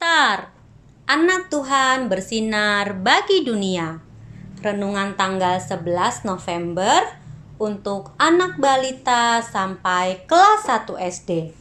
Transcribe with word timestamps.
besar. 0.00 0.48
Anak 1.04 1.52
Tuhan 1.52 2.08
bersinar 2.08 2.96
bagi 3.04 3.44
dunia. 3.44 4.00
Renungan 4.64 5.12
tanggal 5.12 5.60
11 5.60 6.24
November 6.24 7.04
untuk 7.60 8.16
anak 8.16 8.56
balita 8.56 9.44
sampai 9.44 10.24
kelas 10.24 10.64
1 10.64 10.96
SD. 11.04 11.52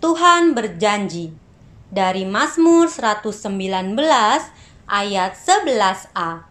Tuhan 0.00 0.56
berjanji 0.56 1.36
dari 1.92 2.24
Mazmur 2.24 2.88
119 2.88 3.44
ayat 4.88 5.36
11a. 5.36 6.48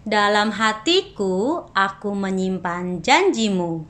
Dalam 0.00 0.48
hatiku 0.48 1.68
aku 1.76 2.16
menyimpan 2.16 3.04
janjimu. 3.04 3.84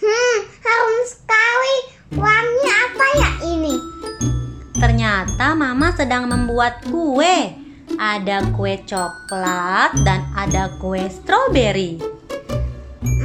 Hmm, 0.00 0.38
harum 0.64 1.00
sekali. 1.04 1.76
Wangi 2.16 2.57
sedang 6.08 6.24
membuat 6.24 6.88
kue. 6.88 7.52
Ada 8.00 8.56
kue 8.56 8.80
coklat 8.88 9.92
dan 10.08 10.24
ada 10.32 10.72
kue 10.80 11.04
stroberi. 11.04 12.00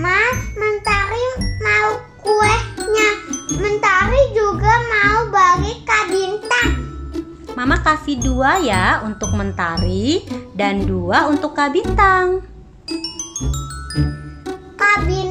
Ma, 0.04 0.20
Mentari 0.52 1.26
mau 1.64 1.96
kuenya. 2.20 3.10
Mentari 3.56 4.36
juga 4.36 4.84
mau 4.84 5.32
bagi 5.32 5.80
Kak 5.88 6.12
Bintang. 6.12 6.70
Mama 7.56 7.80
kasih 7.80 8.20
dua 8.20 8.60
ya 8.60 9.00
untuk 9.08 9.32
mentari 9.32 10.28
dan 10.52 10.84
dua 10.84 11.32
untuk 11.32 11.56
Kak 11.56 11.72
Bintang. 11.72 12.44
Kak 14.76 15.08
Bintang, 15.08 15.23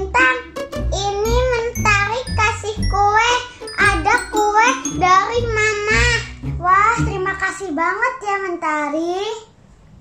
terima 7.52 7.68
kasih 7.68 7.76
banget 7.76 8.14
ya 8.24 8.36
Mentari. 8.48 9.20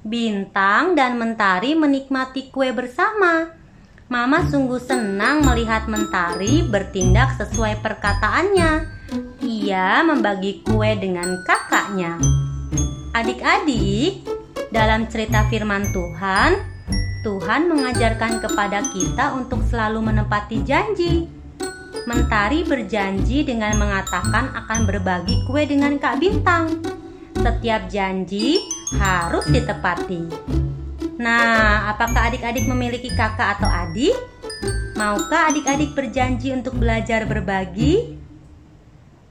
Bintang 0.08 0.96
dan 0.96 1.20
Mentari 1.20 1.76
menikmati 1.76 2.48
kue 2.48 2.72
bersama. 2.72 3.52
Mama 4.08 4.48
sungguh 4.48 4.80
senang 4.80 5.44
melihat 5.44 5.84
Mentari 5.92 6.64
bertindak 6.64 7.36
sesuai 7.36 7.84
perkataannya. 7.84 8.88
Ia 9.44 10.00
membagi 10.00 10.64
kue 10.64 10.96
dengan 10.96 11.44
kakaknya. 11.44 12.24
Adik-adik, 13.12 14.24
dalam 14.72 15.12
cerita 15.12 15.44
firman 15.52 15.92
Tuhan, 15.92 16.56
Tuhan 17.28 17.68
mengajarkan 17.68 18.40
kepada 18.40 18.80
kita 18.96 19.36
untuk 19.36 19.60
selalu 19.68 20.00
menepati 20.00 20.64
janji. 20.64 21.28
Mentari 22.08 22.64
berjanji 22.64 23.44
dengan 23.44 23.76
mengatakan 23.76 24.56
akan 24.56 24.88
berbagi 24.88 25.44
kue 25.52 25.68
dengan 25.68 26.00
Kak 26.00 26.16
Bintang. 26.24 27.01
Setiap 27.42 27.90
janji 27.90 28.62
harus 29.02 29.50
ditepati. 29.50 30.30
Nah, 31.18 31.90
apakah 31.90 32.30
adik-adik 32.30 32.70
memiliki 32.70 33.10
kakak 33.18 33.58
atau 33.58 33.66
adik? 33.66 34.14
Maukah 34.94 35.50
adik-adik 35.50 35.98
berjanji 35.98 36.54
untuk 36.54 36.78
belajar 36.78 37.26
berbagi? 37.26 38.14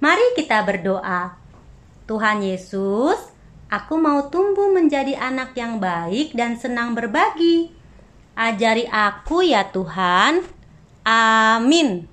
Mari 0.03 0.27
kita 0.35 0.59
berdoa. 0.67 1.39
Tuhan 2.11 2.43
Yesus, 2.43 3.31
aku 3.71 3.95
mau 3.95 4.27
tumbuh 4.27 4.75
menjadi 4.75 5.15
anak 5.15 5.55
yang 5.55 5.79
baik 5.79 6.35
dan 6.35 6.59
senang 6.59 6.99
berbagi. 6.99 7.71
Ajari 8.35 8.91
aku 8.91 9.47
ya 9.47 9.71
Tuhan. 9.71 10.43
Amin. 11.07 12.10